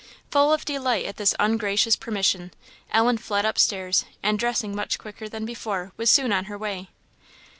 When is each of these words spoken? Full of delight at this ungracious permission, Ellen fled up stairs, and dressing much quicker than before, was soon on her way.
Full 0.31 0.51
of 0.51 0.65
delight 0.65 1.05
at 1.05 1.17
this 1.17 1.35
ungracious 1.39 1.95
permission, 1.95 2.51
Ellen 2.91 3.19
fled 3.19 3.45
up 3.45 3.59
stairs, 3.59 4.03
and 4.23 4.39
dressing 4.39 4.75
much 4.75 4.97
quicker 4.97 5.29
than 5.29 5.45
before, 5.45 5.91
was 5.95 6.09
soon 6.09 6.33
on 6.33 6.45
her 6.45 6.57
way. 6.57 6.89